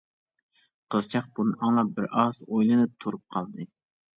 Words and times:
قىزچاق 0.95 1.27
بۇنى 1.41 1.53
ئاڭلاپ، 1.67 1.91
بىرئاز 1.99 2.43
ئويلىنىپ 2.49 2.97
تۇرۇپ 3.07 3.25
قالدى. 3.37 3.71